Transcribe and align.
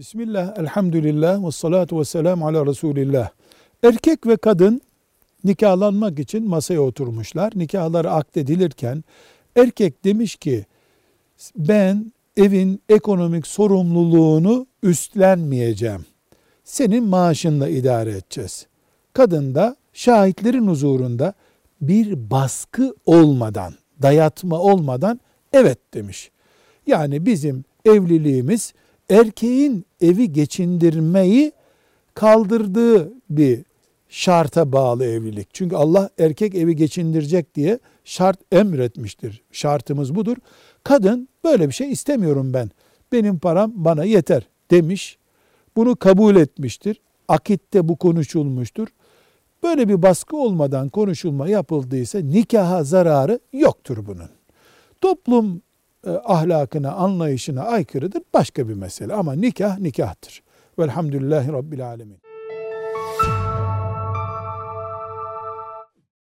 Bismillah, 0.00 0.58
elhamdülillah 0.58 1.46
ve 1.46 1.50
salatu 1.50 2.00
ve 2.00 2.04
selamu 2.04 2.46
ala 2.46 2.66
Resulillah. 2.66 3.30
Erkek 3.82 4.26
ve 4.26 4.36
kadın 4.36 4.80
nikahlanmak 5.44 6.18
için 6.18 6.48
masaya 6.48 6.80
oturmuşlar. 6.80 7.52
Nikahları 7.56 8.10
akdedilirken 8.10 9.04
erkek 9.56 10.04
demiş 10.04 10.36
ki 10.36 10.66
ben 11.56 12.12
evin 12.36 12.82
ekonomik 12.88 13.46
sorumluluğunu 13.46 14.66
üstlenmeyeceğim. 14.82 16.06
Senin 16.64 17.04
maaşınla 17.04 17.68
idare 17.68 18.10
edeceğiz. 18.10 18.66
Kadın 19.12 19.54
da 19.54 19.76
şahitlerin 19.92 20.66
huzurunda 20.66 21.34
bir 21.80 22.30
baskı 22.30 22.94
olmadan, 23.06 23.74
dayatma 24.02 24.58
olmadan 24.58 25.20
evet 25.52 25.78
demiş. 25.94 26.30
Yani 26.86 27.26
bizim 27.26 27.64
evliliğimiz 27.84 28.72
erkeğin 29.10 29.84
evi 30.00 30.32
geçindirmeyi 30.32 31.52
kaldırdığı 32.14 33.12
bir 33.30 33.64
şarta 34.08 34.72
bağlı 34.72 35.04
evlilik. 35.04 35.54
Çünkü 35.54 35.76
Allah 35.76 36.10
erkek 36.18 36.54
evi 36.54 36.76
geçindirecek 36.76 37.54
diye 37.54 37.78
şart 38.04 38.38
emretmiştir. 38.52 39.42
Şartımız 39.52 40.14
budur. 40.14 40.36
Kadın 40.84 41.28
böyle 41.44 41.68
bir 41.68 41.74
şey 41.74 41.92
istemiyorum 41.92 42.54
ben. 42.54 42.70
Benim 43.12 43.38
param 43.38 43.72
bana 43.74 44.04
yeter 44.04 44.48
demiş. 44.70 45.18
Bunu 45.76 45.96
kabul 45.96 46.36
etmiştir. 46.36 47.00
Akitte 47.28 47.88
bu 47.88 47.96
konuşulmuştur. 47.96 48.88
Böyle 49.62 49.88
bir 49.88 50.02
baskı 50.02 50.36
olmadan 50.36 50.88
konuşulma 50.88 51.48
yapıldıysa 51.48 52.18
nikaha 52.18 52.84
zararı 52.84 53.40
yoktur 53.52 54.06
bunun. 54.06 54.30
Toplum 55.00 55.62
e, 56.06 56.10
ahlakına, 56.10 56.92
anlayışına 56.92 57.62
aykırıdır 57.62 58.22
başka 58.34 58.68
bir 58.68 58.74
mesele. 58.74 59.14
Ama 59.14 59.32
nikah 59.32 59.78
nikahtır. 59.78 60.42
Velhamdülillahi 60.78 61.52
Rabbil 61.52 61.86
Alemin. 61.86 62.20